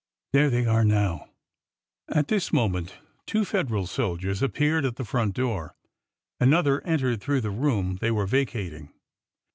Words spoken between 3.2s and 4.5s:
two Federal soldiers